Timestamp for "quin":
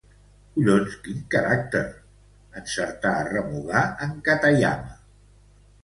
1.07-1.19